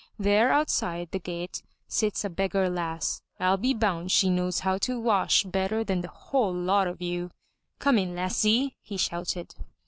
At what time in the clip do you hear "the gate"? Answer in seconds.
1.11-1.61